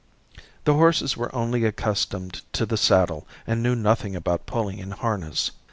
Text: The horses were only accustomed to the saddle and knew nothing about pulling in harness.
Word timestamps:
The 0.63 0.73
horses 0.73 1.15
were 1.15 1.29
only 1.35 1.63
accustomed 1.63 2.41
to 2.53 2.65
the 2.65 2.75
saddle 2.75 3.27
and 3.45 3.61
knew 3.61 3.75
nothing 3.75 4.15
about 4.15 4.47
pulling 4.47 4.79
in 4.79 4.89
harness. 4.93 5.51